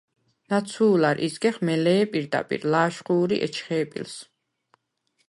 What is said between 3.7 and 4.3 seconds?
პილს.